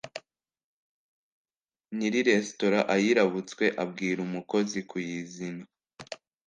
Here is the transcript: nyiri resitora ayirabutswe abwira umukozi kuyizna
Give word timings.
nyiri 1.97 2.19
resitora 2.29 2.79
ayirabutswe 2.95 3.65
abwira 3.83 4.19
umukozi 4.27 4.79
kuyizna 4.89 5.65